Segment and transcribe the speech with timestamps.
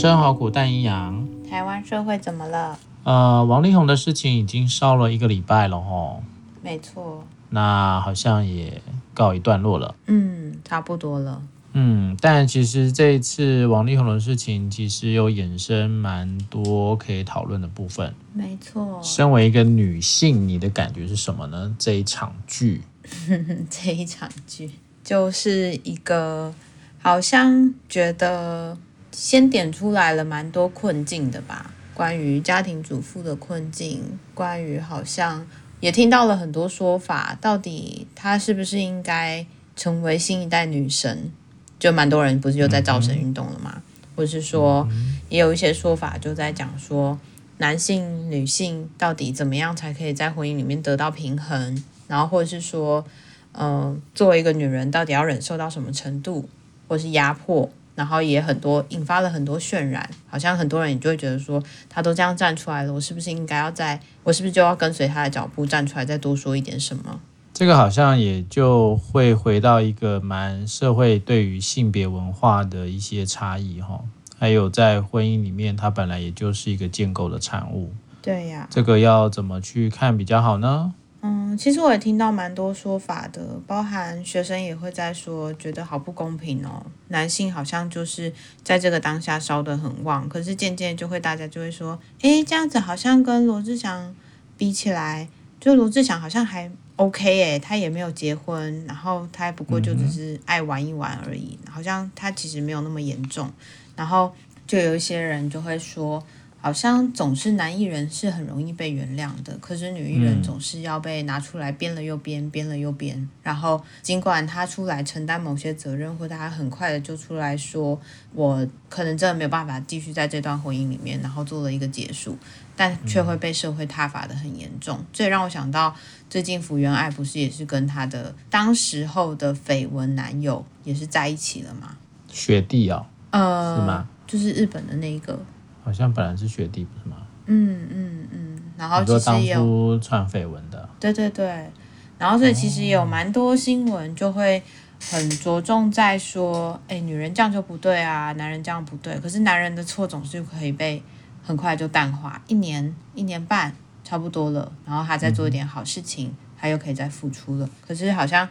[0.00, 1.28] 生好苦，但阴阳。
[1.50, 2.78] 台湾社会怎么了？
[3.04, 6.22] 呃，王力宏的事情已经烧了一个礼拜了吼。
[6.62, 7.22] 没错。
[7.50, 8.80] 那好像也
[9.12, 9.94] 告一段落了。
[10.06, 11.42] 嗯，差不多了。
[11.74, 18.14] 嗯，但其实这一次王力宏的事情，其实有衍生蛮多可以讨论的部分。
[18.32, 18.98] 没错。
[19.02, 21.76] 身为一个女性，你的感觉是什么呢？
[21.78, 22.80] 这一场剧，
[23.68, 24.70] 这一场剧
[25.04, 26.54] 就是一个
[27.02, 28.78] 好像觉得
[29.12, 35.46] 先点出来了蛮多困境的吧，关于家庭主妇的困境，关于好像
[35.80, 41.30] 也听到了很多说法，到底她是不是应该成为新一代女神？
[41.78, 43.72] 就蛮多人不是又在造神运动了吗？
[43.76, 43.82] 嗯、
[44.14, 44.86] 或是说，
[45.28, 47.18] 也有一些说法就在讲说，
[47.56, 51.82] 男性、女性到底怎么样才可以在婚姻里面得到平衡？
[52.06, 53.04] 然后或者是说，
[53.52, 56.48] 嗯、呃，作为一个女人，到底要忍受到什么程度，
[56.86, 57.70] 或是压迫？
[57.94, 67.20] 然后也很多引发了很多渲染，好像很多人也就会觉得说，他都这样站出来了，我是不是应该要在，我是不是就要跟随他的脚步站出来，再多说一点什么？
[67.52, 74.00] 这个好像也就会回到一个蛮社会对于性别文化的一些差异哈，
[74.38, 77.92] 还有在婚姻里面，它本来也就是一个建构的产物。
[78.22, 80.94] 对呀，这个要怎么去看比较好呢？
[81.22, 94.14] 嗯，其实我也听到蛮多说法的，包含学生也会在说，觉得好不公平哦，男性好像就是在这个当下烧得很旺，可是渐渐就会大家就会说，诶，这样子好像跟罗志祥
[94.56, 95.28] 比起来，
[95.60, 96.70] 就罗志祥好像还。
[96.96, 103.50] OK 诶，他也没有结婚，然后他不过就只是爱玩一玩而已，好像他其实没有那么严重。
[103.96, 104.30] 然后
[104.66, 106.22] 就有一些人就会说，
[106.60, 113.28] 好像总是男艺人是很容易被原谅的，可是女艺人总是要被拿出来编了又编，编了又编。
[113.42, 117.98] 然后尽管他出来承担某些责任，或者他很快的就出来说，
[118.34, 122.36] 我可能真的没有办法继续在这段婚姻里面，然后做了一个结束。
[122.76, 125.94] 但却会被社会挞伐的很严重，这也让我想到
[126.30, 131.98] 最近福原爱不是也是跟她的当时候的绯闻男友也是在一起了吗？
[132.32, 134.08] 雪地啊、哦，呃，是吗？
[134.26, 135.38] 就是日本的那一个，
[135.82, 137.16] 好像本来是学弟不是吗？
[137.46, 141.70] 嗯嗯嗯，然后其实也有当初传绯闻的，对对对，
[142.18, 144.62] 然后所以其实有蛮多新闻就会
[145.10, 151.02] 很着重在说，哎，女人这样就不对啊，男人这样不对，可是男人的错总是可以被。
[151.42, 153.74] 很快就淡化，一年一年半
[154.04, 157.68] 差不多了，然后他再做一点好事情，他又可以再复出了。
[157.84, 158.46] 可是好像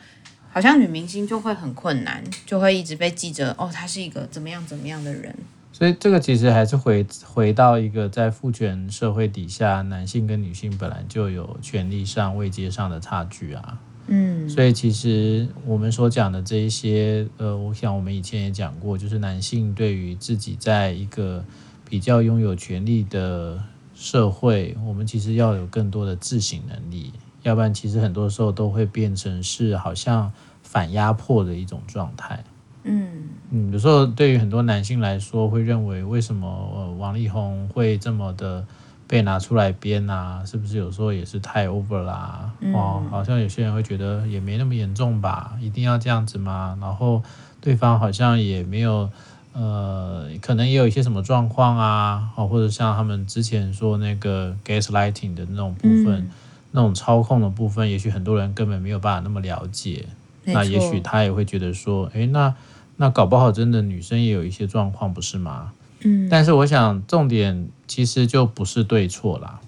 [0.52, 5.34] 好像女明星就会很困难，就会一直被记着哦，他是一个怎么样怎么样的人。
[5.80, 13.80] 所以这个其实还是回回到一个在父权社会底下，男性跟女性本来就有权利上位阶上的差距啊。
[14.08, 21.44] 嗯，所以其实我们所讲的这一些，呃，我想我们以前也讲过，就是男性对于自己在一个。
[21.90, 23.60] 比较拥有权利的
[23.96, 30.32] 社会，我们其实要有更多的自省能力，要不然其实很多时候都会变成是好像
[30.62, 32.44] 反压迫的一种状态。
[32.90, 38.66] 嗯嗯，有时候对于很多男性来说，会认为为什么王力宏会这么的
[39.08, 40.44] 被拿出来编啊？
[40.46, 42.52] 是不是有时候也是太 over 啦？
[42.74, 45.54] 哦，好像有些人会觉得也没那么严重吧？
[45.62, 46.78] 一定要这样子吗？
[46.82, 47.24] 然后
[47.62, 49.10] 对方好像也没有。
[49.52, 56.30] 呃，可能也有一些什么状况啊，哦，或者像他们之前说那个 gaslighting 的那种部分，嗯、
[56.72, 60.06] 那种操控的部分，也许很多人根本没有办法那么了解。
[60.46, 62.54] 那也许他也会觉得说，诶，那
[63.02, 65.72] 那搞不好真的女生也有一些状况，不是吗？
[66.02, 66.28] 嗯。
[66.30, 69.62] 但是我想重点其实就不是对错啦，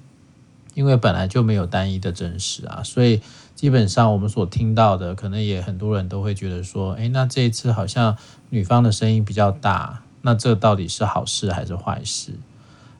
[0.73, 3.21] 因为本来就没有单一的真实啊，所以。
[3.53, 8.17] 基本上我们所听到的，可能也很多人都会觉得说，诶，那这一次好像
[8.49, 12.31] 女方的声音比较大，那这到底是好事还是坏事？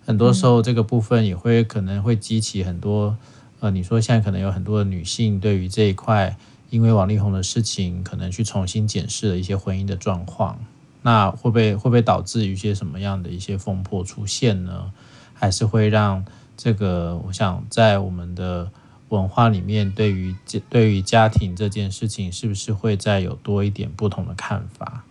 [0.05, 3.17] 很多时候这个部分也会可能会激起很多，
[3.59, 6.37] 呃，你说现在可能有很多的女性对于这一块，
[6.71, 10.57] 因为王力宏的事情，可能去重新检视了一些婚姻的状况，
[11.03, 14.91] 那会不会会不会导致一些什么样的一些风波出现呢？
[15.35, 16.25] 还是会让
[16.57, 18.71] 这个，我想在我们的。
[19.11, 20.33] 文化里面对于
[20.69, 25.03] 对于家庭这件事情，是不是会再有多一点不同的看法？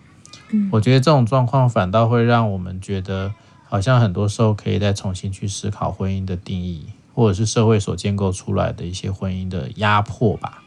[0.50, 3.34] 嗯，我觉得这种状况反倒会让我们觉得，
[3.68, 10.62] 好像很多时候可以再重新去思考婚姻的定义，或者是社会所建构出来的一些婚姻的压迫吧。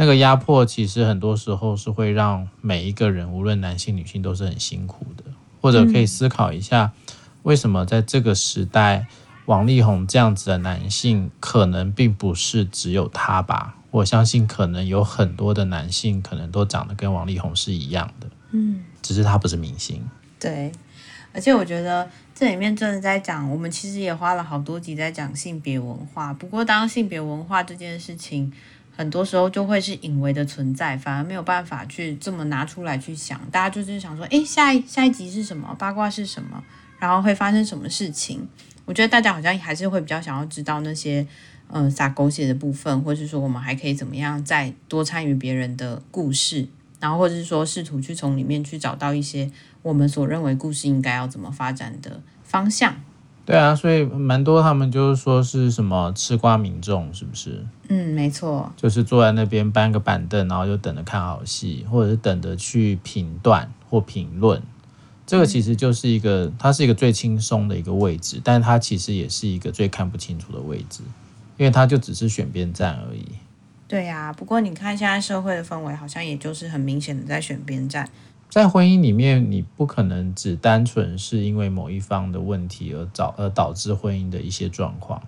[0.00, 5.24] 那个压迫其实很多时候是会让每一个人，无论男性女性，都是很辛苦的。
[5.60, 6.92] 或者可以思考一下，
[7.42, 9.06] 为什么在这个时代，
[9.44, 13.76] 王力宏这样子的男性，可能并不是只有他吧？
[13.90, 18.26] 我相信可能有很多的男性，可能都长得跟王力宏是一样的。
[18.52, 20.02] 嗯，只是他不是明星。
[20.38, 20.72] 对，
[21.34, 26.32] 而且我觉得这里面真的在讲，我们其实也花了好多集在讲性别文化。
[26.32, 28.50] 不过，当性别文化这件事情，
[29.00, 33.40] 很多时候就会是隐微的存在，反而没有办法去这么拿出来去想。
[33.50, 35.74] 大家就是想说，诶，下一下一集是什么？
[35.78, 36.62] 八卦是什么？
[36.98, 38.46] 然后会发生什么事情？
[38.84, 41.26] 我觉得大家好像还是会比较想要知道那些，
[41.68, 46.68] 嗯、呃，撒狗血的部分，或者是说我们还可以怎么样再多参与别人的故事，
[47.00, 49.50] 然后或者是说试图去从里面去找到一些
[49.80, 52.96] 我们所认为故事应该要怎么发展的方向。
[53.50, 57.66] 对啊，所以蛮多他们就是说是什么吃瓜民众，是不是？
[57.88, 64.62] 嗯，没错，就是坐在那边搬个板凳，然后就等着看好戏，或者是等着去评断或评论。
[65.26, 71.02] 这个其实就是一个，它是一个最轻松的一个位置，但是它其实也是一个最看不清楚的位置，
[71.56, 73.26] 因为它就只是选边站而已。
[73.88, 78.08] 对呀，不过你看现在社会的氛围，好像也就是很明显的在选边站。
[78.50, 85.22] 在婚姻里面，你不可能只单纯是因为某一方的问题而导而导致婚姻的一些状况，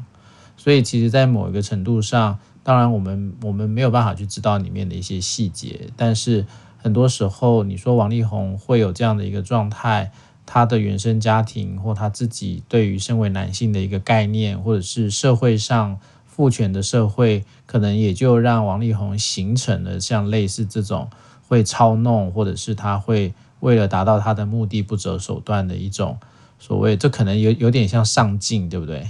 [0.56, 6.44] 所以其实，在某一个程度上，当然我们我们没有办法去知道里面的一些细节，但是。
[6.84, 10.10] 很多时候，你说王力宏会有这样的一个状态，
[10.44, 21.08] 他的原生家庭或他自己对于身为男性的一个概念，或者是社会上父权的社会，可能也就让王力宏形成了像类似这种
[21.48, 26.18] 会操弄，或者是他会为了达到他的目的不择手段的一种
[26.58, 29.06] 所谓，这可能有有点像上进，对不对？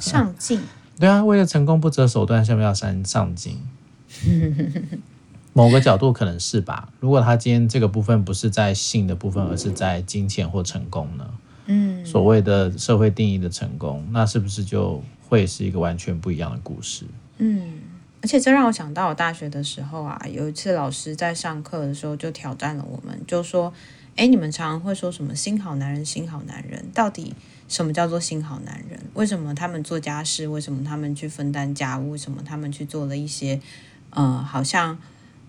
[0.00, 0.60] 上进，
[1.00, 3.58] 对啊，为了成功不择手段，是不是要上上进？
[5.52, 6.88] 某个角度可能是吧。
[7.00, 11.26] 如果他今天这个部分不是在性的部分，而是在金钱或成功呢？
[11.66, 17.04] 嗯，所谓的社会定义的成功，那是不是就会是一个完全不一样的故事？
[17.38, 17.72] 嗯，
[18.22, 23.72] 而且这让我想到我大学的时候啊，有一次老师在上课的时候就挑战了我们，就说
[24.16, 27.34] ：“诶，你们常常会说什么‘新好男人’‘新好男人’，到底
[27.68, 29.00] 什么叫做新好男人？
[29.14, 30.46] 为什么他们做家事？
[30.48, 32.10] 为什么他们去分担家务？
[32.10, 33.60] 为什么他们去做了一些，
[34.10, 34.98] 呃，好像……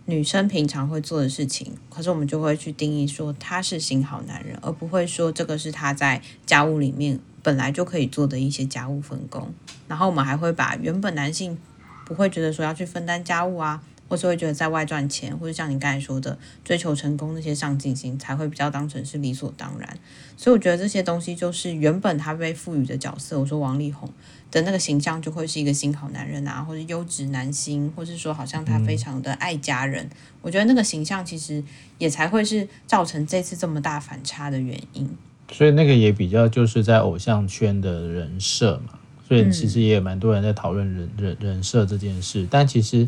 [0.07, 9.53] 女生平常会做的事情，可是我们就会去定义说他是新好男人，而不会说这个是他在家务里面本来就可以做的一些家务分工。
[9.87, 11.55] 然后我们还会把原本男性
[12.05, 13.81] 不会觉得说要去分担家务啊。
[14.09, 19.97] 或是会觉得在外赚钱，或者像你刚才说的追求成功那些上进心，才会比较当成是理所当然。
[20.35, 23.39] 所以我觉得这些东西就是原本他被赋予的角色。
[23.39, 24.11] 我说王力宏
[24.51, 30.09] 的那个形象就会是一个新好男人啊，或者优质男星，或是说好像他非常的爱家人。
[30.41, 31.63] 我觉得那个形象其实
[31.97, 35.09] 也才会是造成这次这么大反差的原因。
[35.53, 38.99] 所以那个也比较就是在偶像圈的人设嘛。
[39.31, 43.07] 所以其实也有蛮多人在讨论人人人设这件事，但其实。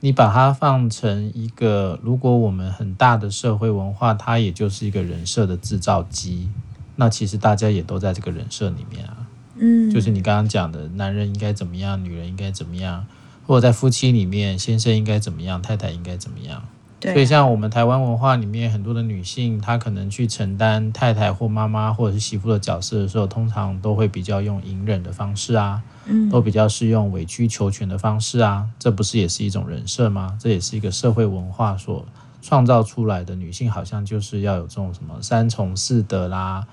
[0.00, 6.48] 你把它放成一个，如果我们很大的社会文化，它也就是一个人设的制造机，
[6.94, 9.26] 那其实大家也都在这个人设里面啊。
[9.56, 13.04] 嗯，就是你刚刚讲的，男人应该怎么样，女人应该怎么样，
[13.44, 16.62] 或者在夫妻里面，先生应该怎么样，太太应该怎么样。
[17.00, 30.36] 对，所以像我们台湾文化里面很多的女性，她可能去承担太太或妈妈或者是媳妇的角色的时候，通常都会比较用隐忍的方式啊，嗯，都比较是用委曲求全的方式啊，这不是也是一种人设吗？
[30.40, 32.04] 这也是一个社会文化所
[32.42, 36.66] 创造出来的女性，好像就是要有这种什么三从四德啦，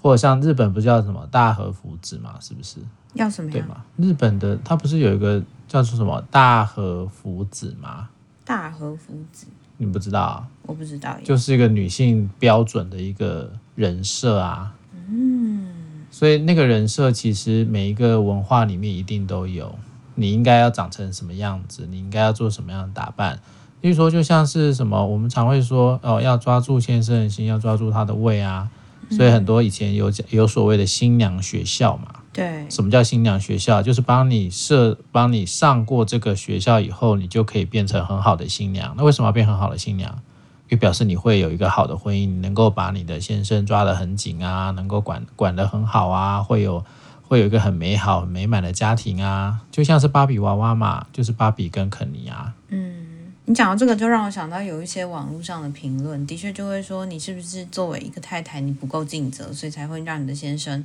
[0.00, 2.78] 或者像日本不是叫什么大和福子嘛，是不是？
[3.14, 3.52] 要什么呀？
[3.52, 3.84] 对吗？
[3.96, 8.08] 日本的它不是有一个叫做什么大和福子吗？
[8.44, 9.46] 大和福子。
[9.84, 10.46] 你不知道啊？
[10.62, 14.72] 我不知道，就是一个女性标准的一个人设啊。
[15.08, 15.66] 嗯，
[16.08, 19.74] 所以那个人设其实每一个文化里面一定都有。
[20.14, 21.88] 你应该要长成什么样子？
[21.90, 23.40] 你应该要做什么样的打扮？
[23.80, 28.70] 比如说，就像是什么，我们常会说哦，要抓住先生的心，要抓住他的胃啊。
[29.10, 32.21] 所以很多以前有有所谓的新娘学校嘛。
[32.32, 33.82] 对，什么叫新娘学校？
[33.82, 38.94] 就是帮你设，帮你上过这个学校以后，你就可以变成很好的新娘。
[38.96, 40.22] 那为什么要变很好的新娘？
[40.66, 46.82] 就表示你会有一个好的婚姻，你能够把你的先生抓得很紧啊，能够管管得很好啊，会有
[47.20, 52.54] 会有一个很美好、很美满的家庭啊，就像是芭比娃娃嘛，就是芭比跟肯尼啊。
[52.68, 60.82] 嗯，你讲到这个，就让我想到有一些网络上的评论，的确就会说，你是不是作为一个太太，你不够尽责，所以才会让你的先生。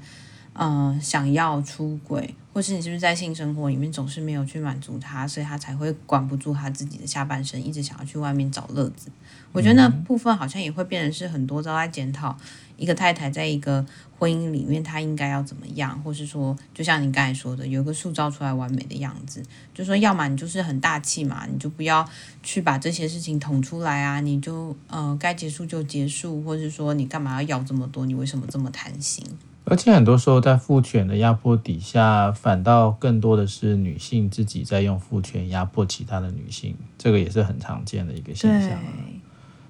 [0.59, 9.11] 嗯、想要出轨，或是你是不是在性生活里面总是没有去满足他，所以他才会管不住他自己的下半身，一直想要去外面找乐子。
[9.51, 12.35] 我觉得那部分好像也会变成是很多都在检讨
[12.75, 13.83] 一个太太在一个
[14.17, 19.41] 婚姻里面，她应该要怎么样，或是说，就像你刚才说的，有一个塑造出来完美的样子，
[19.73, 22.07] 就说要么你就是很大气嘛，你就不要
[22.43, 29.23] 去把这些事情捅出来啊，你就呃该结束就结束，或是说你干嘛要要这么多，你为什么这么贪心？
[29.69, 38.79] 而且很多时候在父权的压迫底下，反倒更多的是女性自己在用父权压迫其他的女性，这个也是很常见的一个现象。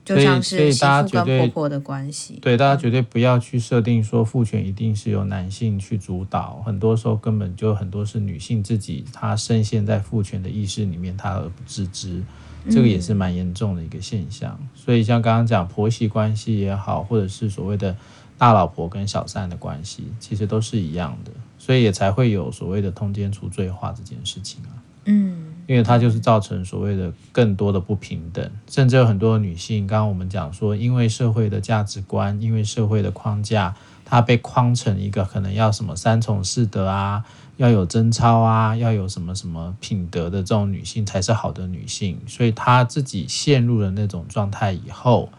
[0.05, 12.23] 就像是媳妇跟婆婆的关系，对，大家绝对不要去设定说父权一定是由男性去主导，很多时候根本就很多是女性自己，她深陷在父权的意识里面，她而不自知，
[12.69, 14.57] 这个也是蛮严重的一个现象。
[14.61, 17.93] 嗯、所以像刚刚讲婆媳关系也好，或者是所谓的
[18.37, 24.71] 大老婆跟小三的关系，其实都是一样的，所以也才会有所谓的通奸除罪化这件事情啊。
[25.05, 25.43] 嗯。
[25.67, 33.75] 因为它就是造成所谓的更多的不平等，甚至有很多女性，刚刚我们讲说，因为社会的价值观，因为社会的框架，
[34.05, 37.25] 她被框成一个可能要什么三从四德啊，
[37.57, 45.29] 要有贞操啊，要有什么什么品德的这种女性才是好的女性，所以她自己陷入了那种状态以后，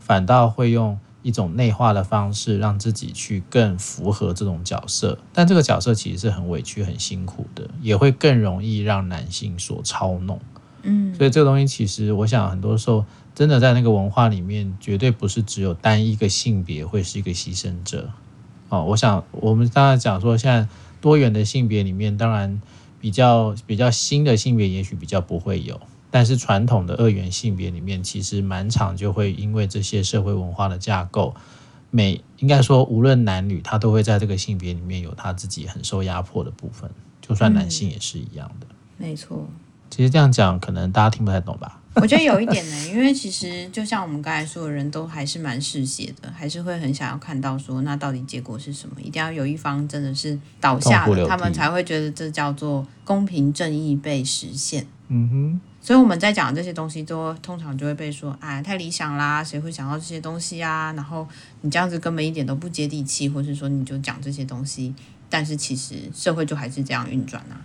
[0.00, 0.98] 反倒会用。
[1.26, 10.40] 一种内化的方式，让自己去更符合这种角色，但这个角色其实是很委屈、很辛苦的，也会更容易让男性所操弄。
[10.82, 13.04] 嗯，所以这个东西其实，我想很多时候
[13.34, 18.08] 真的在那个文化里面，绝对不是只有单一个性别会是一个牺牲者。
[18.68, 20.68] 哦，我想我们刚才讲说，现在
[21.00, 22.62] 多元的性别里面，当然
[23.00, 25.80] 比较比较新的性别，也许比较不会有。
[26.16, 31.34] 但是传统的二元性别里面，其实满场就会因为这些社会文化的架构，
[31.90, 38.66] 每应该说无论男女，他都会在这个性别里面有他自己很受压迫的部分，就算男性也是一样的。
[38.70, 39.46] 嗯、没错，
[39.90, 41.82] 其实这样讲可能大家听不太懂吧？
[41.96, 54.86] 我觉得有一点呢，因为其实就像我们刚才说的人都还是蛮嗜血的，还是会很想要看到说那到底结果是什么，一定要有一方真的是倒下了，他们才会觉得这叫做公平正义被实现。
[55.08, 55.60] 嗯哼。
[55.86, 60.92] 所以我们在讲这些东西，都通常就会被说，哎，太理想啦，谁会想到这些东西啊？
[60.94, 61.24] 然后
[61.60, 64.92] 你这样子根本一点都不接地气，或是说你就讲这些东西，
[65.30, 67.62] 但是其实社会就还是这样运转啊。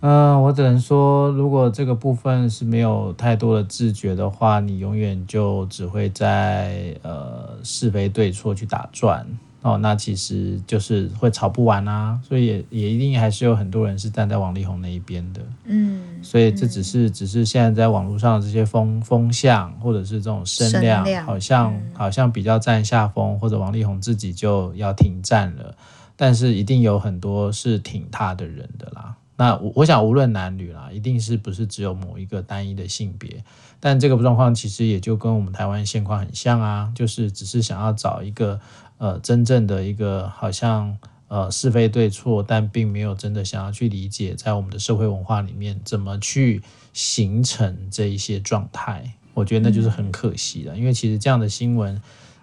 [0.00, 9.24] 嗯、我只能说，如果这个部分是没有太多的自觉的话，你永远就只会在呃是非对错去打转。
[9.62, 25.76] 哦，那其实就是会吵不完啊，所以也也一定还是有很多人是站在王力宏那一边的，嗯，所以这只是只是现在在网络上的这些风风向或者是这种声量，量好像、嗯、好像比较占下风，或者王力宏自己就要停战了，
[26.16, 29.14] 但是一定有很多是挺他的人的啦。
[29.36, 33.44] 那我我想无论男女啦，一定是不是只有某一个单一的性别，
[33.78, 38.58] 但这个状况其实也就跟我们台湾现况很像啊，就是只是想要找一个。
[39.02, 49.12] 呃，真正的一个好像呃是非对错，但并没有真的想要去理解，在我们的社会文化里面怎么去形成这一些状态。
[49.34, 52.00] 我觉得那就是很可惜的，嗯、因为其实这样的新闻，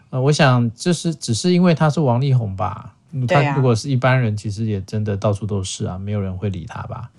[0.10, 2.94] 呃，我想就是只是因为他是王力宏吧，
[3.30, 7.10] 他如果是一般人，其实也真的到处都是啊，没有人会理他吧？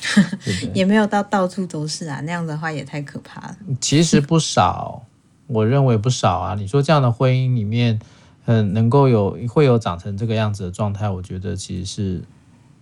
[0.44, 3.56] 对对也没有到到处都是啊，那样的话也太可怕了。
[3.80, 5.06] 其实不少，
[5.46, 6.54] 我认为不少啊。
[6.54, 7.98] 你说这样的婚姻里面。
[8.50, 12.22] 嗯，能够有会有长成这个样子的状态，我觉得其实是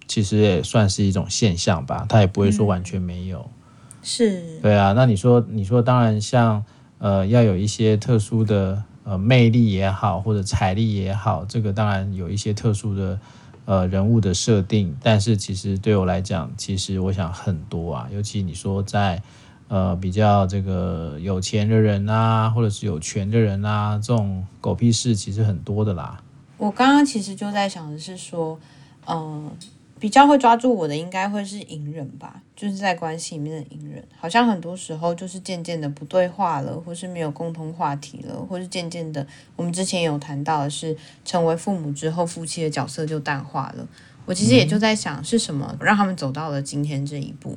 [0.07, 2.07] 其实也算是一种现象吧。
[2.09, 4.95] 他也不会说完全没有，嗯、是对啊。
[4.95, 6.65] 那你说，你说，当然像
[6.97, 13.21] 呃，要有一些特殊的呃魅力也好，或者财力也好，这个当然有一些特殊的
[13.67, 14.97] 呃人物的设定。
[15.03, 19.23] 但是其实对我来讲，其实我想很多啊，尤其你说在。
[19.69, 26.23] 呃，比较这个有钱的人啊，或者是有权的人啊，这种狗屁事其实很多的啦。
[26.57, 28.59] 我刚刚其实就在想的是说，
[29.07, 29.53] 嗯、呃，
[30.01, 43.87] 比较会抓住我的应该会是隐忍吧，就是在关系里面的隐忍，好像很多时候就是渐渐的不对话了，或是没有共同话题了，或是渐渐的，我们之前有谈到的是成为父母之后，夫妻的角色就淡化了。
[44.25, 47.57] 我其实也就在想，是什么让他们走到了今天这一步？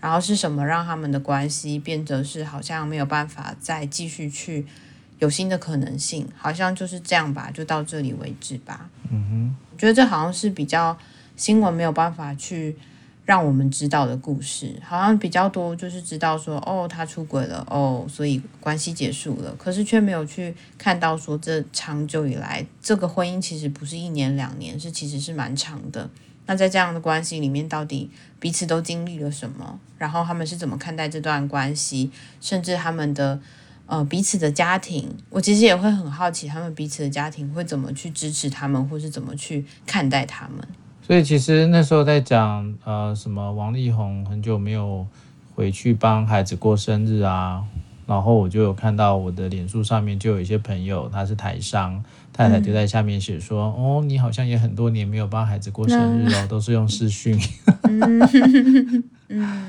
[0.00, 4.66] 然后是什么让他们的关系变得是好像没有办法再继续去
[5.18, 8.88] 有新的可能性，好像就是这样吧，就到这里为止吧。
[9.10, 10.96] 嗯哼，我觉得这好像是比较
[11.34, 12.76] 新闻没有办法去
[13.24, 26.08] 让我们知道的故事，好像比较多就是知道说哦，他出轨了哦，所以关系结束了，可是却没有去看到说这长久以来这个婚姻其实不是一年两年，是其实是蛮长的。
[26.48, 29.78] 那在这样的关系里面，到底彼此都经历了什么？
[29.98, 32.10] 然后他们是怎么看待这段关系？
[32.40, 33.38] 甚至他们的
[33.84, 40.66] 呃彼此的家庭，我其实也会很好奇，他们彼此的家庭会怎么去支持他们，或是怎么去看待他们。
[41.02, 45.06] 所以其实那时候在讲呃什么王力宏很久没有
[45.54, 47.62] 回去帮孩子过生日啊，
[48.06, 52.02] 然后我就有看到我的脸书上面就有一些朋友，他是台商。
[52.38, 57.36] 太太就在下面写说：“嗯、哦，你好像也很多年没有帮孩子过生日哦，嗯、都是用视讯。
[57.82, 59.02] 嗯”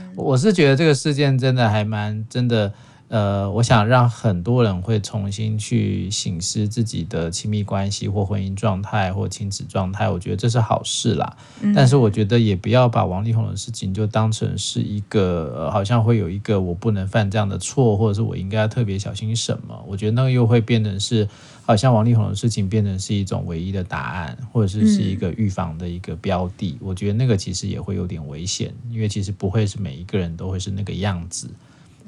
[0.16, 2.72] 我是觉得这个事件真的还蛮真的。
[3.08, 11.36] 呃，我想让很多人会重新去醒思自己的亲密关系或婚姻状态或亲子状态，我觉得这是好事啦。
[11.62, 19.84] 嗯、但是我觉得也不要把王力宏的事情就当成是一个、呃、好像会有一个我不能犯这样的错，或者是我应该要特别小心什么。
[19.88, 21.28] 我觉得那个又会变成是
[21.70, 26.72] 好像王力宏的事情变成是一种唯一的答案，或者是是一个预防的一个标的。
[26.72, 31.48] 嗯、我觉得那个其实也会有点危险，因为其实不会是每一个人都会是那个样子。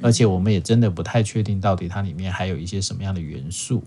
[0.02, 3.84] 而且我们也真的不太确定到底它里面还有一些什么样的元素，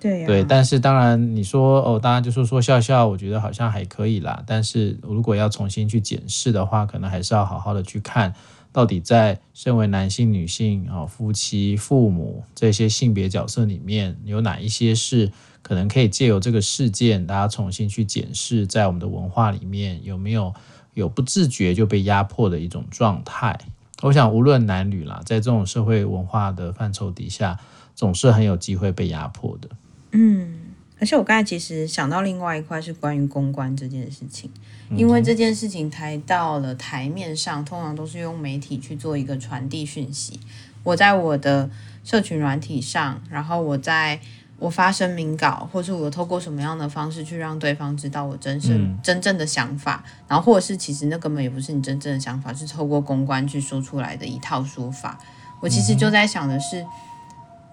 [0.00, 0.42] 对呀，对。
[0.42, 4.42] 但是当然你说哦，大家就说说笑笑，我觉得好像还可以啦。
[4.44, 8.34] 但是如果要重新去检视的话，可能还是要好好的去看，
[8.74, 15.30] 到底在身为男性、女性啊、夫妻、父母这些性别角色里面，有哪一些是
[15.62, 20.52] 可能可以借由这个事件，大家重新去检视，在我们的文化里面有没有
[20.94, 23.56] 有不自觉就被压迫的一种状态。
[24.02, 27.56] 我想，无论男女啦，在这种社会文化的范畴底下，
[27.94, 29.68] 总是很有机会被压迫的。
[30.10, 30.63] 嗯，
[31.04, 34.50] 而且我刚才其实想到另外一块是关于公关这件事情，
[34.96, 40.40] 因为这件事情抬到了台面上，通常都是用媒体去做一个传递讯息。
[40.82, 41.68] 我在我的
[42.04, 44.18] 社群软体上，然后我在。
[44.56, 55.18] 我发声明稿，或是我透过什么样的方式去让对方知道我真正、嗯、真正的想法，然后或者是其实那根本也不是你真正的想法，是透过公关去说出来的一套说法。
[55.60, 56.86] 我其实就在想的是，嗯、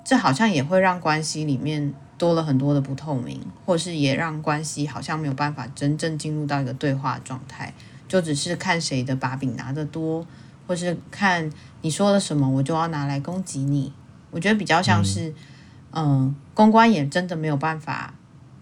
[0.04, 7.74] 这好像也会让关系里面多了很多的不透明，或是也让关系好像没有办法真正进入到一个对话状态，
[8.08, 10.26] 就只是看谁的把柄拿得多，
[10.68, 11.52] 或是看
[11.82, 13.92] 你说了什么，我就要拿来攻击你。
[14.30, 15.30] 我觉得比较像是。
[15.30, 15.36] 嗯
[15.94, 18.14] 嗯，公关也真的没有办法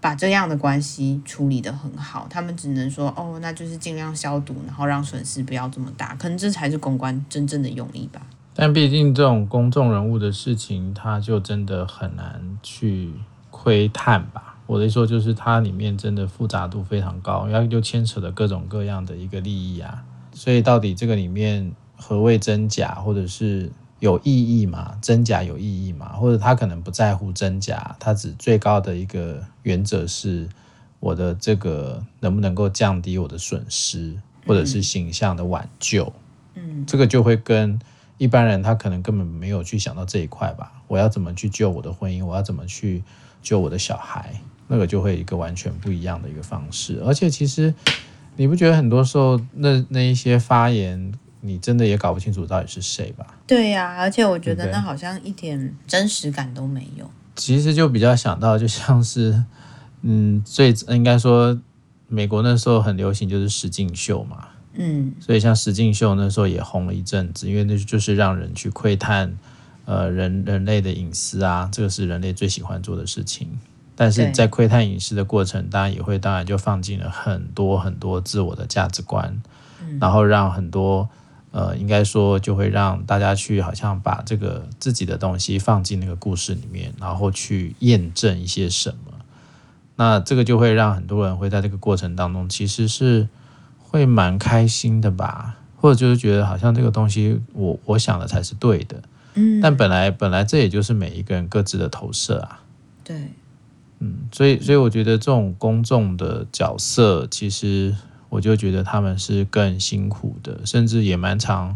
[0.02, 8.20] 把这样的关系处理得很好，他们只能说哦，那就是尽量消毒，然后让损失不要这么大，可能这才是公关真正的用意吧。
[8.56, 13.14] 但毕竟这种公众人物的事情，他就真的很难去
[13.62, 14.58] 窥探吧。
[14.66, 23.72] 我的意说就是它里面真的复杂度非常高，然后就牵扯了各种各样的一个利益啊，所以到底这个里面何谓真假，或者是？
[24.00, 24.98] 有意义吗？
[25.02, 26.14] 真假有意义吗？
[26.14, 30.48] 或者他可能不在乎真假，他只最高的一个原则是
[31.02, 34.16] 我的这个能不能够降低我的损失，
[34.48, 36.14] 或者是形象的挽救。
[36.56, 37.78] 嗯，这个就会跟
[38.18, 40.79] 一般人他可能根本没有去想到这一块吧。
[40.90, 42.26] 我要怎么去救我的婚姻？
[42.26, 43.02] 我要怎么去
[43.42, 44.42] 救我的小孩？
[44.68, 47.02] 那个就会一个完全不一样的一个方式。
[47.06, 47.74] 而且其实
[48.36, 51.14] 你不觉得很多时候那那一些发言？
[51.42, 53.26] 你真的也搞不清楚到底是谁吧？
[53.48, 57.10] 对呀、啊，而且我觉得那好像一点真实感都没有。
[57.34, 59.46] 其实就比较想到，就像是，
[60.02, 61.58] 嗯，最应该说，
[62.10, 69.38] 美国那时候很流行就是实境秀嘛，嗯，所以像实境秀那时候也红了一阵子，因为那就是让人去窥探，
[69.90, 73.60] 呃，人人类的隐私啊，这个是人类最喜欢做的事情。
[73.96, 79.42] 但是在窥探隐私的过程，当然也会当然就放进了很多很多自我的价值观，
[79.82, 81.10] 嗯、然后让很多。
[81.52, 89.14] 呃，应该说就会让大家去好像把这个自己的东西放进那个故事里面，然后去验证一些什么。
[89.96, 93.28] 那这个就会让很多人会在这个过程当中其实是
[93.80, 99.02] 会蛮开心的吧，或者就是觉得好像这个东西我我想的才是对的。
[99.34, 102.64] 嗯，但本来本来这也就是每一个人各自的投射啊。
[103.04, 103.16] 对，
[104.00, 107.96] 嗯，所以所以我觉得这种公众的角色其实。
[108.32, 111.76] 我就觉得他们是更辛苦的，甚至也蛮常、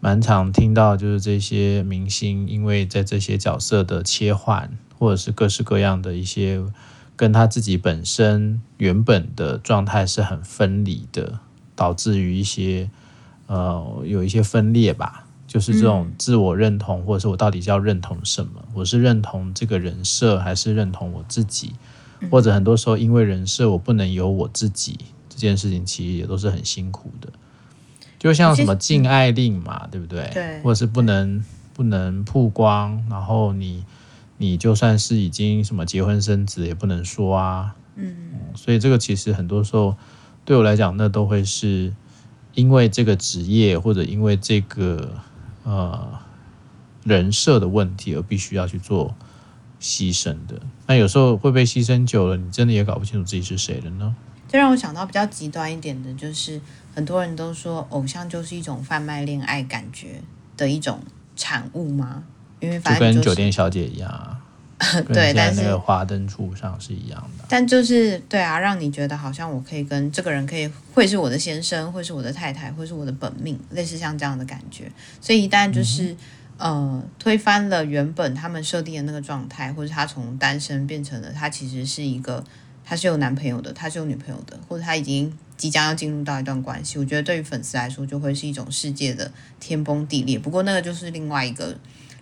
[0.00, 6.64] 蛮常听到，就是这些明星因为在这些角色的切换，或者是各式各样的一些
[7.16, 11.40] 跟他自己本身原本的状态是很分离的，
[11.76, 12.88] 导致于一些
[13.46, 18.64] 呃有一些分裂吧，就是这种自我认同，或者是我到底要认同什么？
[18.72, 21.72] 我是认同这个人设，还是认同我自己？
[22.30, 24.96] 或者很多时候因为人设，我不能有我自己。
[25.28, 27.28] 这件事情其实也都是很辛苦的，
[28.16, 30.30] 就像什么禁爱令嘛，对不对？
[30.32, 33.84] 对，或者是不能不能曝光，然后你
[34.36, 38.14] 你就算是已经什么结婚生子也不能说啊，嗯，
[38.54, 39.96] 所以这个其实很多时候
[40.44, 41.92] 对我来讲，那都会是
[42.54, 45.14] 因为这个职业或者因为这个
[45.64, 46.18] 呃
[47.04, 49.14] 人设的问题而必须要去做
[49.80, 50.60] 牺牲的。
[50.86, 54.14] 那有时候会被牺牲久了，你真的也搞不清楚自己是谁了呢？
[54.48, 56.60] 这让我想到比较极端一点的，就是
[56.94, 60.20] 很多人都说偶像就是一种贩卖恋爱感觉
[60.56, 61.00] 的一种
[61.36, 62.24] 产物吗？
[62.58, 64.39] 因为反正、就是、就跟酒店小姐一样啊。
[65.12, 67.44] 对，但是那个花灯初上是一样的。
[67.50, 74.90] 但就是对啊，让你觉得好像我可以跟这个人可以会是我的先生，会是我的太太，会是我的本命，类似像这样的感觉。
[75.20, 76.12] 所以一旦就是、
[76.56, 82.42] 嗯、呃推翻了原本他们设定的那个状态，或者他从单身变成了他其实是一个
[82.82, 90.38] 他是有男朋友的，他是有女朋友的，或者他已经即将要进入到一段关系，我觉得对于粉丝来说就会是一种世界的天崩地裂。
[90.38, 91.76] 不过那个就是另外一个。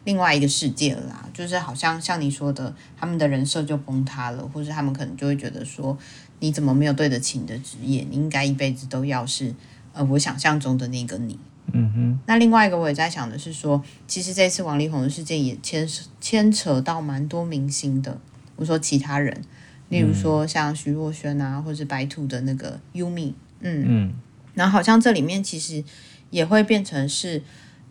[0.09, 5.95] 另外一个世界了啦，就是好像像你说的，他们的人设就崩塌了，或者他们可能就会觉得说，
[6.41, 8.07] 你怎么没有对得起你的职业？
[8.09, 9.55] 你应该一辈子都要是
[9.93, 11.39] 呃我想象中的那个你。
[11.75, 12.21] 嗯哼。
[12.25, 15.87] 那另外一个我也在想的是说，其实这次王力宏的事件也牵
[16.23, 18.19] 牵扯到蛮多明星的。
[18.57, 19.45] 我说其他人，
[19.91, 24.15] 例如说像徐若瑄啊，或者白兔的那个 Yumi，嗯嗯，
[24.55, 25.85] 然后好像这里面其实
[26.31, 27.43] 也会变成是。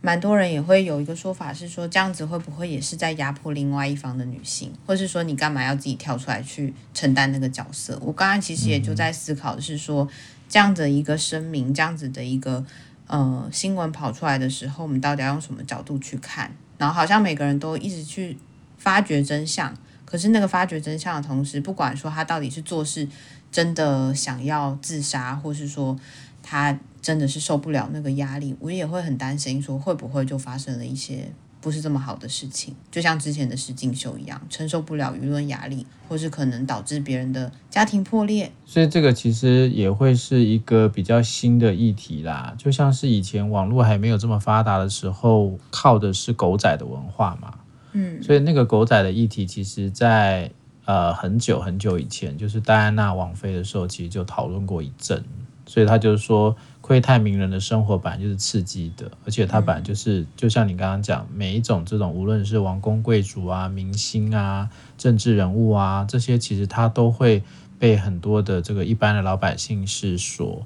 [0.08, 8.00] 蛮多人也会有一个说法是说，这样子会不会也是在压迫另外一方的女性，或是说你干嘛要自己跳出来去承担那个角色？
[8.02, 10.08] 我刚刚其实也就在思考的是说，
[10.48, 12.65] 这样的一个声明，这样子的一个
[13.08, 16.56] 呃新闻跑出来的时候，我们到底要用什么角度去看？
[16.78, 18.38] 然后好像每个人都一直去
[18.78, 23.06] 发掘真相，可是那个发掘真相的同时，不管说他到底是做事
[23.52, 26.00] 真的想要自杀，或是说
[26.41, 26.80] 他。
[27.08, 38.52] 真的是受不了那个压力，我也会很担心，说会不会就发生了一些不是这么好的事情，就像之前的实境秀一样，承受不了舆论压力，或是可能导致别人的家庭破裂。
[38.65, 47.54] 所以这个其实也会是一个比较新的议题啦，就像是以前网络还没有这么发达的时候，靠的是狗仔的文化嘛，
[47.93, 50.52] 嗯，所以那个狗仔的议题，其实在
[50.84, 55.24] 呃很久很久以前，就是戴安娜王妃的时候，其实就讨论过一阵，
[55.67, 56.56] 所以他就是说。
[56.80, 67.43] 窥探名人的生活本来就是刺激的，而且他本来就是，就像你刚刚讲，每一种这种，无论是王公贵族啊、明星啊、政治人物啊，这些其实他都会
[67.77, 70.65] 被很多的这个一般的老百姓是所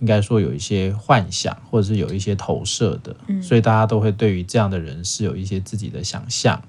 [0.00, 6.60] 应该说有一些幻想，或者是有一些投射的，所以大家都会对于这样的人是有一些自己的想象。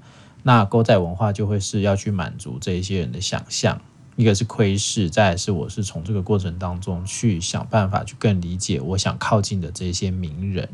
[0.43, 3.81] 那狗仔文化就会是要去满足这一些人的想象。
[4.17, 10.67] 一个是窥视，再来是我是从这个过程当中去想办法去更理解我想靠近的这些名人，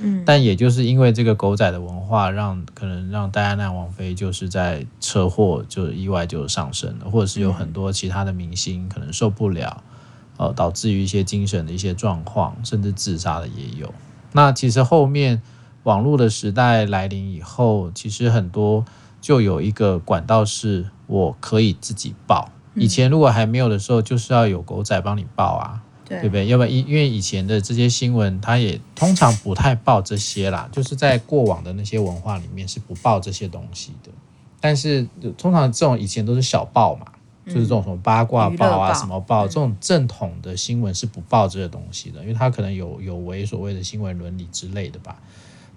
[0.00, 9.82] 嗯，但也就是因为这个狗仔的文化，让可能让戴安娜王妃就是在车祸就意外就上升了，或者是有很多其他的明星可能受不了，
[10.38, 13.92] 呃，导致于一些精神的一些状况，甚至自杀的也有。
[14.32, 15.42] 那其实后面
[15.82, 18.84] 网络的时代来临以后，其实很多
[19.20, 22.50] 就有一个管道是我可以自己报。
[22.78, 26.46] 以前如果还没有的时候，就是要有狗仔帮你报啊，对，对不对？
[26.46, 34.10] 要不然因因为以前的这些新闻，它也通常不太报这些啦，就是在过往的那些文化里面是不报这些东西的。
[34.60, 37.06] 但是通常这种以前都是小报嘛，
[37.46, 45.20] 就是这种什么八卦报啊、什么报，这种正统的新闻是不报这些东西的，因为它可能有有违所谓的新闻伦理之类的吧。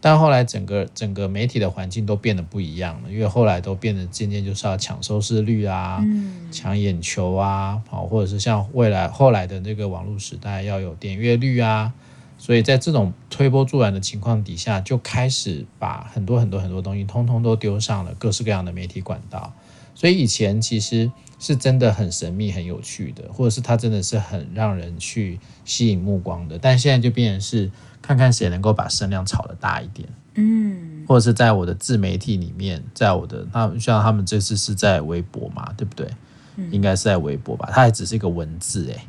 [0.03, 11.93] 但后来整个整个媒体的环境都变得不一样了，因为后来都变得渐渐就是要抢收视率啊，嗯、抢眼球啊，好，或者是像未来后来的那个网络时代要有点阅率啊，
[12.39, 19.53] 所以在这种推波助澜的情况底下，就开始把很多很多很多东西通通都丢上了各式各样的媒体管道。
[19.93, 27.69] 所以以前其实是真的很神秘、很有趣的，或者是它真的是很让人去吸引目光的，但现在就变成是。
[28.01, 36.09] 看看谁能够把声量炒得大一点，嗯，或者是在我的自媒体里面，在我的那像他们这次是在微博嘛，对不对？
[36.55, 38.99] 嗯，应该是在微博吧，它还只是一个文字诶，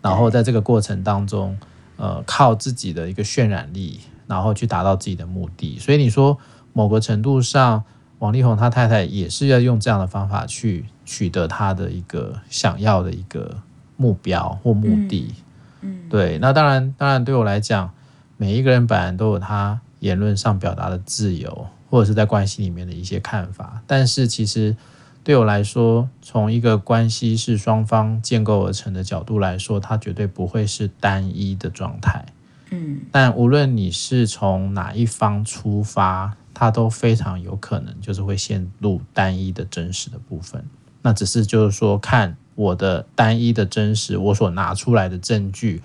[0.00, 1.58] 然后在这个过程当中，
[1.96, 5.78] 呃，靠自己的一个渲染力，然后去达到自己的目的。
[5.78, 6.38] 所以你说
[6.72, 7.82] 某个程度上，
[8.20, 13.56] 王力宏他太太也是要用这样的方法去取得他的一个想要的一个
[13.96, 15.34] 目标或目的，
[15.80, 16.38] 嗯，对。
[16.38, 17.90] 那当然，当然对我来讲。
[18.36, 23.82] 每一个人本来都有他言论上表达的自由，或者是在关系里面的一些看法。
[23.86, 24.76] 但是其实
[25.24, 32.26] 对我来说，从一个关系是双方建构而成的角度来说，它绝对不会是单一的状态。
[32.70, 40.64] 嗯，但无论你是从哪一方出发，它都非常有可能就是会陷入单一的真实的部分。
[41.02, 45.80] 那只是就是说看我的单一的真实，我所拿出来的证据，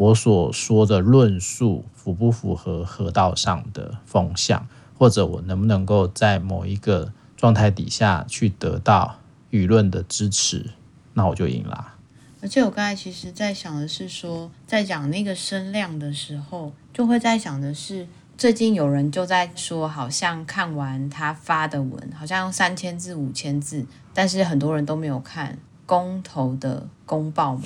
[0.00, 4.66] 我所说的论述符不符合河道上的风向，
[4.98, 9.18] 或者我能不能够在某一个状态底下去得到
[9.50, 10.70] 舆论的支持，
[11.12, 11.96] 那我就赢了。
[12.40, 18.08] 而且我刚才其实在想的是说，在讲那个声量的时候，就会在想的是，
[18.38, 23.84] 最近有人就在说，好像看完他发的文，好像三千字、五千字，
[24.14, 25.58] 但是很多人都没有看
[25.90, 27.62] 公投的公报嘛，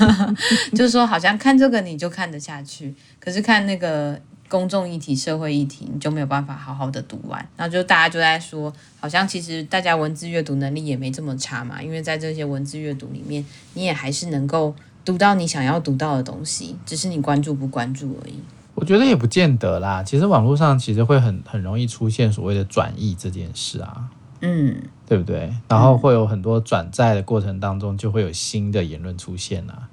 [0.72, 4.18] 就是说好像看这个你就看得下去，可是看那个。
[4.50, 7.38] 公众议题、社会议题，你就没有办法好好的读完。
[7.56, 18.40] 然后就大家就在说，好像其实大家文字阅读能力也没这么差嘛，因为在这些文字阅读里面，你也还是能够读到你想要读到的东西，只是你关注不关注而已。
[18.74, 20.02] 我觉得也不见得啦。
[20.02, 24.08] 其实网络上其实会很很容易出现所谓的转译这件事啊，
[24.40, 25.52] 嗯，对不对？
[25.68, 29.88] 然后会有很多转载的过程当中，就会有新的言论出现啊。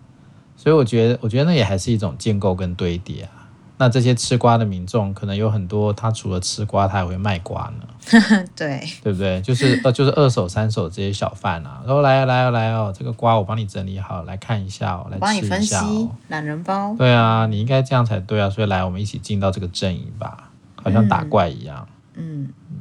[0.55, 3.31] 所以我觉得，我觉得那也还是一种建构跟堆叠啊。
[3.79, 8.47] 那这些吃瓜的民众，可能有很多，他除了吃瓜，他还会卖瓜呢。
[8.57, 9.39] 对，对不对？
[9.41, 16.09] 就是呃，就是二手、三手这些小贩啊，然后来哦，来哦，来哦，这个瓜我帮你整理好，来看一下哦，来吃一下哦。
[16.29, 16.95] 懒人包。
[16.97, 20.49] 对啊，你应该这样才对啊，所以来，我们一起进到这个阵营吧，
[20.81, 21.87] 好像打怪一样。
[21.87, 21.96] 嗯，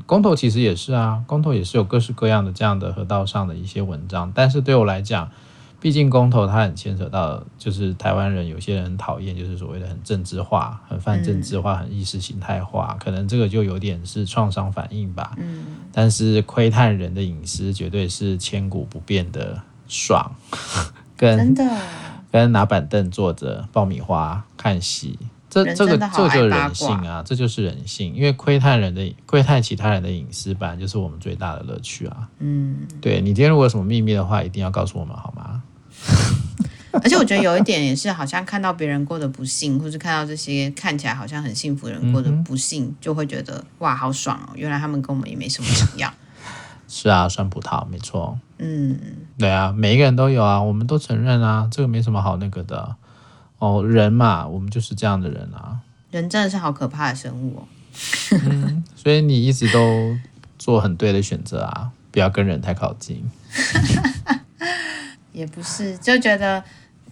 [0.07, 5.31] 公投其实也是啊，公投也是有各式各样的这样的河道上的一些文章，但是对我来讲。
[5.79, 15.35] 毕竟公投它很牵扯到，就是台湾人有些人很讨厌，就是所谓的很政治化、很泛政治化、很意识形态化，可能这个就有点是创伤反应吧。
[15.37, 20.35] 嗯，但是窥探人的隐私绝对是千古不变的爽，
[21.15, 21.79] 跟真的
[22.33, 25.19] 跟拿板凳坐着爆米花看戏，
[25.65, 32.29] 这这个这就是人性啊，这就是人性，因为窥探人的窥探其他人的隐私，本来就是我们最大的乐趣啊。
[32.41, 35.63] 嗯，对，你今天如果有什么秘密的话，一定要告诉我们好吗？
[37.03, 44.53] 而且我觉得有一点也是，好像看到别人过得不幸，或是看到这些看起来好像很幸福的人过得不幸，嗯、就会觉得哇，好爽哦！
[44.55, 46.15] 原来他们跟我们也没什么两样。
[46.89, 48.39] 是啊，酸葡萄没错。
[48.59, 48.99] 嗯，
[49.39, 52.97] 对啊，每一个人都有啊，我们都承认啊，这个没什么好那个的。
[53.59, 55.81] 哦，人嘛，我们就是这样的人啊。
[56.11, 57.69] 人真的是好可怕的生物哦。
[58.33, 60.17] 嗯，所以你一直都
[60.59, 63.29] 做很对的选择啊，不要跟人太靠近。
[65.33, 66.63] 也不是，就觉得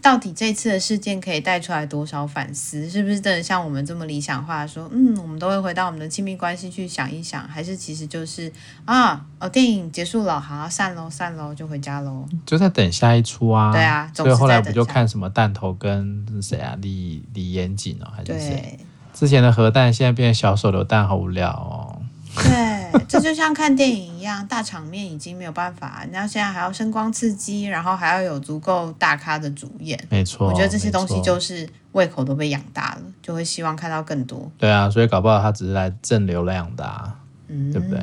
[0.05, 2.91] 到底这次的事件可以带出来多少反思？
[2.91, 8.53] 是不是真的像我们这么理想化说，嗯，我们都会回到我们的亲密关系去想一想，还是其实就是
[8.85, 13.73] 啊，哦，电影结束了，好，散喽，散喽，就回家喽，就在等下一出啊。
[13.73, 18.79] 对啊，所以后来不就看什么弹头跟谁啊，李李延景哦，还是谁？
[19.15, 22.04] 之前的核弹现在变成小手榴弹，好无聊哦。
[22.43, 29.99] 对，这就像看电影一样，大场面已经没有办法， 然后现在还要声光刺激，然后还要有足够大咖的主演。
[30.09, 34.51] 没错，我觉得这些东西就是胃口都被养大了，就会希望看到更多。
[34.59, 37.15] 对啊，所以搞不好他只是来挣流量的啊，
[37.49, 38.03] 嗯，对不对？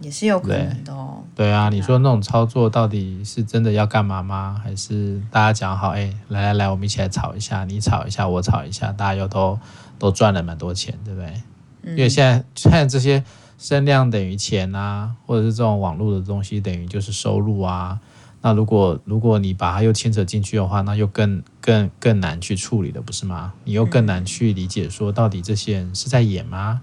[0.00, 1.24] 也是有可能的哦。
[1.34, 4.60] 对，对啊，你说那种操作到底是真的要干嘛吗？
[4.62, 9.58] 还是大家讲好，哎，来来来，我们一起来炒一下，你炒一下，我炒一下，大家又都
[9.98, 11.42] 都赚了蛮多钱，对不对？
[11.82, 13.24] 嗯，因为现在现在这些。
[13.58, 18.00] 声量等于钱啊，或者是这种网络的东西等于就是收入啊。
[18.42, 23.54] 那如果如果你把它又牵扯进去的话，那又更更更难去处理了，不是吗？
[23.64, 26.82] 你又更难去理解说到底这些人是在演吗？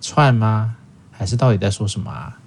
[0.00, 0.76] 串吗？
[1.12, 2.40] 还是到底在说什么啊？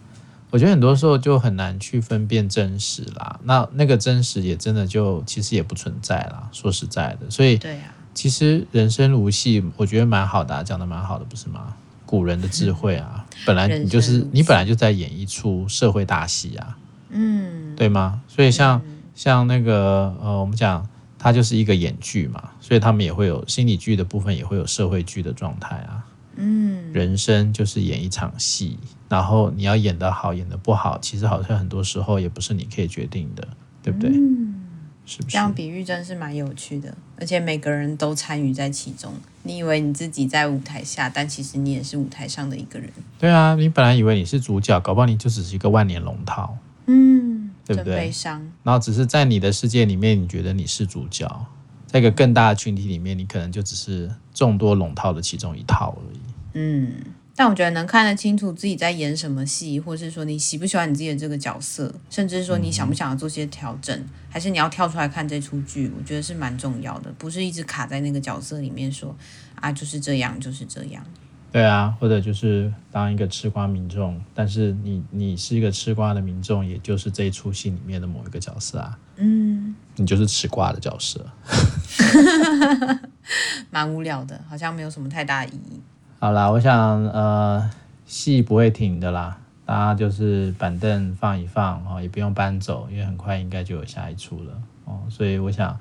[0.49, 3.39] 我觉得很多时候就很难去分辨真实啦。
[3.43, 6.49] 那那个真实也真的就其实也不存在啦。
[6.51, 11.75] 说实在的，所以对呀，其实人生如戏，我觉得蛮好的啊，讲的蛮好的，不是吗？
[12.07, 16.77] 古人的智慧啊，本来你就是你本来就在演一出社会大戏啊，
[17.09, 18.21] 嗯，对吗？
[18.27, 18.81] 所以像
[19.13, 20.87] 像那个呃，我们讲
[21.19, 26.05] 他就是一个演剧嘛，所以他们也会有心理剧的部分，也会有社会剧的状态啊，
[26.37, 28.77] 嗯，人生就是演一场戏，
[29.09, 33.47] 然后你要演得好，演得不好，其实好像很多时候也不是你可以决定的，
[33.83, 34.09] 对不对？
[34.11, 34.36] 嗯
[35.07, 35.31] 是不是？
[35.31, 39.11] 这样比喻真是蛮有趣的，而且每个人都参与在其中。
[39.43, 42.91] 你以为你自己在舞台下，但其实你也是舞台上的一个人。
[43.17, 46.57] 对啊，你本来以为你是主角，搞不好你就只是一个万年龙套。
[46.87, 47.95] 嗯，对不对？
[47.95, 48.45] 悲伤。
[48.63, 51.47] 然后只是在你的世界里面，你觉得你是主角，
[51.85, 56.19] 在一个更大的群体里面，你可能就只是众多龙套的其中一套而已。
[56.53, 56.93] 嗯。
[57.39, 69.15] 但我觉得能看得清楚自己在演什么戏，或是说你喜不喜欢你自己的这个角色，甚至是说你想不想要做些调整，嗯、还是你要跳出来看这出剧，我觉得是蛮重要的，不是一直卡在那个角色里面说
[69.53, 71.05] 啊就是这样就是这样。
[71.49, 78.99] 对啊，或者就是当一个吃瓜民众，但是你你是一个吃瓜的民众，也就是这一出戏里面的某一个角色啊。
[79.15, 81.25] 嗯，你就是吃瓜的角色。
[83.71, 85.79] 蛮无聊的，好像没有什么太大意义。
[86.19, 87.69] 好啦，我想呃，
[88.05, 94.51] 戏不会停的啦，大家就是板凳放一放哦，也不用搬走，因为很快应该就有下一出了
[94.85, 95.77] 哦，所以我想。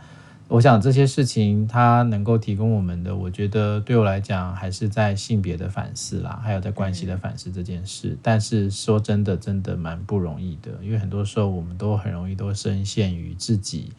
[0.49, 8.11] 我想这些事情，它能够提供我们的，我觉得对我来讲，还是在性别的反思啦，还有在关系的反思这件事。
[8.11, 13.93] 嗯、但是说真的，真的蛮不容易的，因为很多时候我们都很容易都深陷于自己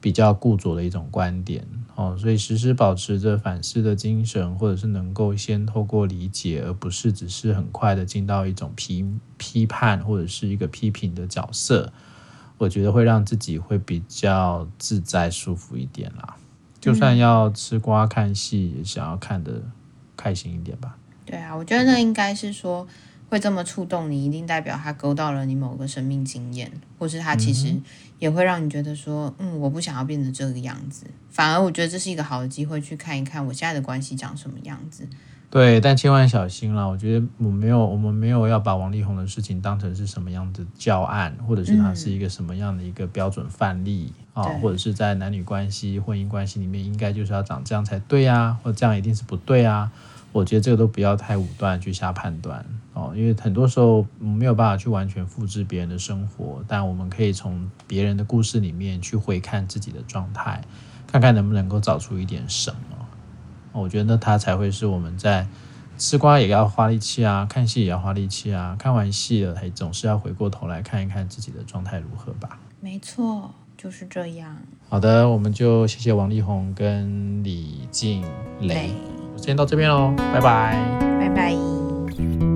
[0.00, 1.66] 比较固着的一种观点
[2.00, 9.04] 哦，所以时时保持着反思的精神，或者是能够先透过理解，而不是只是很快的进到一种批
[9.36, 11.92] 批判或者是一个批评的角色。
[12.56, 16.36] 我觉得会让自己会比较自在舒服一点啦。
[16.80, 19.60] 就算要吃瓜看戏，也想要看的
[20.16, 20.96] 开心一点吧。
[21.26, 22.88] 对啊，我觉得那应该是说
[23.28, 27.78] 会这么触动你，一定代表他勾到了你某个生命经验，或是他其实
[28.20, 31.06] 也会让你觉得说，嗯，我不想要变成这个样子。
[31.28, 35.08] 反而我觉得这是一个好的机会，去看一看我现在的关系长什么样子。
[35.50, 36.88] 对，但千万小心了。
[36.88, 49.90] 我觉得我没有，我们没有要把王力宏的事情当成是什么样的教案，或者是他是一个什么样的一个标准范例啊、或者是在男女关系、婚姻关系里面应该就是要长这样才对啊，或者这样一定是不对啊。
[50.32, 52.64] 我觉得这个都不要太武断去下判断
[52.94, 60.62] 哦，因为很多时候我们没有办法去完全复制别人的生活，但我们可以从别人的故事里面去回看自己的状态，
[61.06, 62.96] 看看能不能够找出一点什么。
[63.72, 65.46] 我觉得他才会是我们在
[65.98, 68.76] 吃瓜也要花力气啊，看戏也要花力气啊。
[68.78, 72.58] 看完戏了，还总是要回过头来看一看自己的状态如何吧。
[72.80, 74.56] 没错，就是这样。
[74.88, 78.24] 好的，我们就谢谢王力宏跟李静
[78.60, 78.90] 蕾。
[79.40, 80.76] 先到这边喽，拜拜，
[81.18, 82.49] 拜拜。